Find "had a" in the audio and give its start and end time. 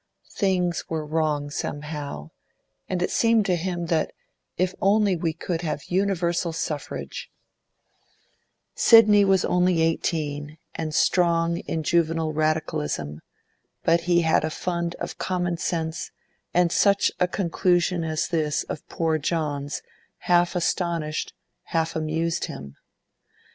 14.21-14.49